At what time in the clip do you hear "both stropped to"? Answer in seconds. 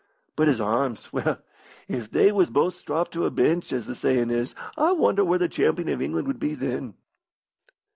2.49-3.27